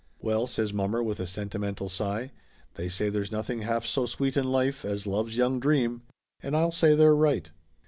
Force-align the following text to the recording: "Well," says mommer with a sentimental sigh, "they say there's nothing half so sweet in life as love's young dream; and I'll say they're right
"Well," 0.19 0.47
says 0.47 0.73
mommer 0.73 1.03
with 1.03 1.19
a 1.19 1.27
sentimental 1.27 1.87
sigh, 1.87 2.31
"they 2.73 2.89
say 2.89 3.09
there's 3.09 3.31
nothing 3.31 3.61
half 3.61 3.85
so 3.85 4.07
sweet 4.07 4.35
in 4.35 4.45
life 4.45 4.83
as 4.83 5.05
love's 5.05 5.37
young 5.37 5.59
dream; 5.59 6.01
and 6.41 6.57
I'll 6.57 6.71
say 6.71 6.95
they're 6.95 7.13
right 7.15 7.51